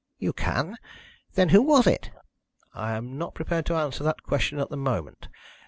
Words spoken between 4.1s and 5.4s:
question at the moment.